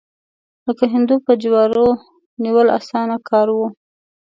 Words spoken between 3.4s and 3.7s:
و.